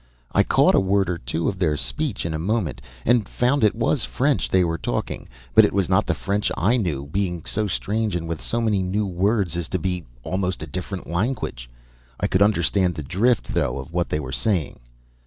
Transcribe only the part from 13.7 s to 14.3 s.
of what they